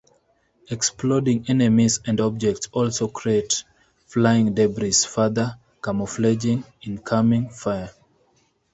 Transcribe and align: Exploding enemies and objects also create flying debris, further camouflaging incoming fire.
Exploding 0.71 1.45
enemies 1.47 1.99
and 2.07 2.19
objects 2.19 2.67
also 2.71 3.07
create 3.07 3.63
flying 4.07 4.51
debris, 4.55 4.93
further 5.05 5.59
camouflaging 5.83 6.63
incoming 6.81 7.51
fire. 7.51 7.91